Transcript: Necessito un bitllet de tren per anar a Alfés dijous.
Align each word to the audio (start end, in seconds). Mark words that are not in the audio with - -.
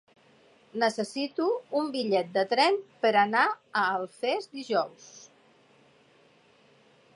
Necessito 0.83 1.49
un 1.81 1.91
bitllet 1.97 2.31
de 2.37 2.45
tren 2.55 2.79
per 3.05 3.13
anar 3.25 3.45
a 3.49 3.85
Alfés 4.01 4.49
dijous. 4.61 5.13